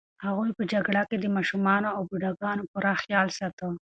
[0.25, 3.67] هغوی په جګړو کې هم د ماشومانو او بوډاګانو پوره خیال ساته.